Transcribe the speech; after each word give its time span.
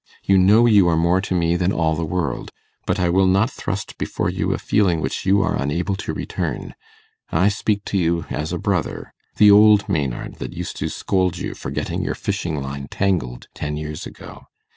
You 0.23 0.39
know 0.39 0.65
you 0.65 0.87
are 0.87 0.97
more 0.97 1.21
to 1.21 1.35
me 1.35 1.55
than 1.55 1.71
all 1.71 1.95
the 1.95 2.03
world; 2.07 2.49
but 2.87 2.99
I 2.99 3.07
will 3.11 3.27
not 3.27 3.51
thrust 3.51 3.99
before 3.99 4.31
you 4.31 4.51
a 4.51 4.57
feeling 4.57 4.99
which 4.99 5.27
you 5.27 5.43
are 5.43 5.55
unable 5.55 5.95
to 5.97 6.11
return. 6.11 6.73
I 7.31 7.49
speak 7.49 7.85
to 7.85 7.99
you 7.99 8.25
as 8.31 8.51
a 8.51 8.57
brother 8.57 9.13
the 9.37 9.51
old 9.51 9.87
Maynard 9.87 10.37
that 10.39 10.53
used 10.53 10.77
to 10.77 10.89
scold 10.89 11.37
you 11.37 11.53
for 11.53 11.69
getting 11.69 12.01
your 12.01 12.15
fishing 12.15 12.59
line 12.59 12.87
tangled 12.89 13.45
ten 13.53 13.77
years 13.77 14.07
ago. 14.07 14.47